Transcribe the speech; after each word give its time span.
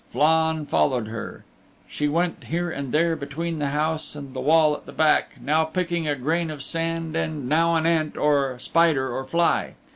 Flann 0.11 0.65
followed 0.65 1.09
her. 1.09 1.45
She 1.87 2.07
went 2.07 2.45
here 2.45 2.71
and 2.71 2.91
there 2.91 3.15
between 3.15 3.59
the 3.59 3.67
house 3.67 4.15
and 4.15 4.33
the 4.33 4.39
wall 4.41 4.73
at 4.73 4.87
the 4.87 4.91
back, 4.91 5.33
now 5.39 5.63
picking 5.63 6.07
a 6.07 6.15
grain 6.15 6.49
of 6.49 6.63
sand 6.63 7.15
and 7.15 7.47
now 7.47 7.75
an 7.75 7.85
ant 7.85 8.17
or 8.17 8.57
spider 8.57 9.15
or 9.15 9.23
fly. 9.25 9.75